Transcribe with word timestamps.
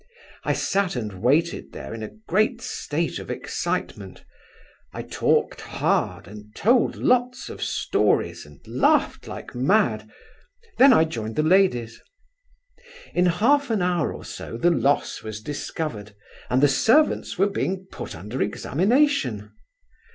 I 0.43 0.53
sat 0.53 0.95
and 0.95 1.21
waited 1.21 1.73
there 1.73 1.93
in 1.93 2.01
a 2.01 2.07
great 2.09 2.59
state 2.59 3.19
of 3.19 3.29
excitement. 3.29 4.25
I 4.93 5.03
talked 5.03 5.61
hard, 5.61 6.27
and 6.27 6.55
told 6.55 6.95
lots 6.95 7.49
of 7.49 7.61
stories, 7.61 8.43
and 8.43 8.59
laughed 8.67 9.27
like 9.27 9.53
mad; 9.53 10.09
then 10.79 10.91
I 10.91 11.03
joined 11.03 11.35
the 11.35 11.43
ladies. 11.43 12.01
"In 13.13 13.27
half 13.27 13.69
an 13.69 13.83
hour 13.83 14.11
or 14.11 14.25
so 14.25 14.57
the 14.57 14.71
loss 14.71 15.21
was 15.21 15.39
discovered, 15.39 16.15
and 16.49 16.63
the 16.63 16.67
servants 16.67 17.37
were 17.37 17.47
being 17.51 17.85
put 17.91 18.15
under 18.15 18.41
examination. 18.41 19.51